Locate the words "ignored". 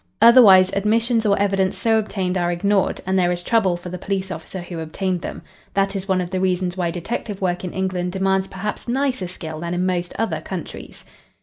2.51-3.01